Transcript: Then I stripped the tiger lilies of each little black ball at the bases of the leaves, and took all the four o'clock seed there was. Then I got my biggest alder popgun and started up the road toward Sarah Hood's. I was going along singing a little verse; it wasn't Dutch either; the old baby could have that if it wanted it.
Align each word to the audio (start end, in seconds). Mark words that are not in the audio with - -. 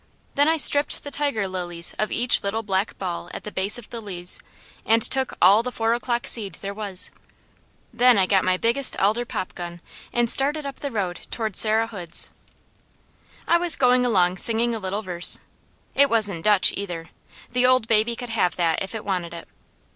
Then 0.33 0.49
I 0.49 0.57
stripped 0.57 1.03
the 1.03 1.11
tiger 1.11 1.47
lilies 1.47 1.93
of 1.99 2.11
each 2.11 2.41
little 2.41 2.63
black 2.63 2.97
ball 2.97 3.29
at 3.35 3.43
the 3.43 3.51
bases 3.51 3.77
of 3.77 3.89
the 3.91 4.01
leaves, 4.01 4.39
and 4.83 4.99
took 4.99 5.33
all 5.39 5.61
the 5.61 5.71
four 5.71 5.93
o'clock 5.93 6.25
seed 6.25 6.55
there 6.55 6.73
was. 6.73 7.11
Then 7.93 8.17
I 8.17 8.25
got 8.25 8.43
my 8.43 8.57
biggest 8.57 8.97
alder 8.97 9.25
popgun 9.25 9.79
and 10.11 10.27
started 10.27 10.65
up 10.65 10.77
the 10.77 10.89
road 10.89 11.27
toward 11.29 11.55
Sarah 11.55 11.85
Hood's. 11.85 12.31
I 13.47 13.59
was 13.59 13.75
going 13.75 14.03
along 14.03 14.37
singing 14.37 14.73
a 14.73 14.79
little 14.79 15.03
verse; 15.03 15.37
it 15.93 16.09
wasn't 16.09 16.43
Dutch 16.45 16.73
either; 16.75 17.11
the 17.51 17.67
old 17.67 17.87
baby 17.87 18.15
could 18.15 18.29
have 18.29 18.55
that 18.55 18.81
if 18.81 18.95
it 18.95 19.05
wanted 19.05 19.35
it. 19.35 19.47